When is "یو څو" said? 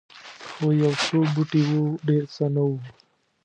0.83-1.17